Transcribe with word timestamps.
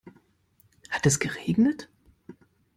Hat 0.89 1.05
es 1.05 1.19
geregnet? 1.19 1.87